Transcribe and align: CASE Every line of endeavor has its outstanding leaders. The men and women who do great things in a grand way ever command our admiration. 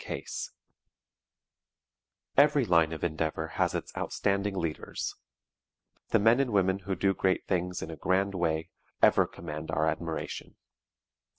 CASE 0.03 0.49
Every 2.35 2.65
line 2.65 2.91
of 2.91 3.03
endeavor 3.03 3.49
has 3.49 3.75
its 3.75 3.95
outstanding 3.95 4.55
leaders. 4.57 5.13
The 6.09 6.17
men 6.17 6.39
and 6.39 6.51
women 6.51 6.79
who 6.79 6.95
do 6.95 7.13
great 7.13 7.45
things 7.45 7.83
in 7.83 7.91
a 7.91 7.95
grand 7.97 8.33
way 8.33 8.71
ever 9.03 9.27
command 9.27 9.69
our 9.69 9.87
admiration. 9.87 10.55